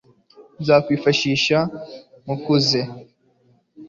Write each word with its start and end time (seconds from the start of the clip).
nzarwifashisha 0.61 1.57
mukuze 2.25 2.81